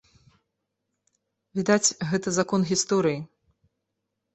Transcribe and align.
Відаць, 1.61 1.95
гэта 2.09 2.29
закон 2.41 2.59
гісторыі. 2.75 3.19